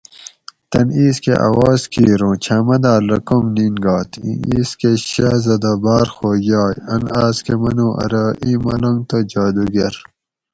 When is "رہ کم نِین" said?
3.11-3.75